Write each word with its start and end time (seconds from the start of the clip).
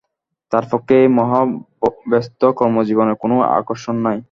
তার 0.51 0.65
পক্ষে 0.71 0.93
এই 1.01 1.09
মহাব্যস্ত 1.19 2.41
কর্মজীবনের 2.59 3.15
কোন 3.21 3.31
আকর্ষণ 3.59 3.95
নাই। 4.05 4.17